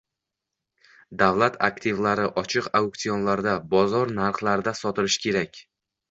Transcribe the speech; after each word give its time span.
Davlat 1.17 1.57
aktivlari 1.67 2.23
ochiq 2.41 2.69
auktsionlarda, 2.79 3.53
bozor 3.75 4.13
narxlarida 4.21 4.73
sotilishi 4.79 5.21
kerak 5.27 5.61